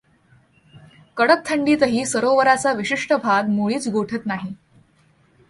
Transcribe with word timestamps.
कडक 1.17 1.43
थंडीतही 1.45 2.05
सरोवराचा 2.05 2.73
विशिष्ट 2.73 3.13
भाग 3.13 3.49
मुळीच 3.49 3.87
गोठत 3.87 4.25
नाही. 4.25 4.53